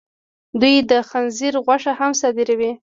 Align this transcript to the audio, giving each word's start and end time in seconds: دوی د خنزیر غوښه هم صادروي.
دوی 0.61 0.75
د 0.89 0.91
خنزیر 1.09 1.53
غوښه 1.65 1.91
هم 1.99 2.11
صادروي. 2.21 2.71